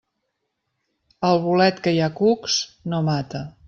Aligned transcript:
El 1.31 1.43
bolet 1.45 1.85
que 1.87 1.97
hi 1.99 2.03
ha 2.05 2.11
cucs, 2.23 2.61
no 2.93 3.07
mata. 3.15 3.49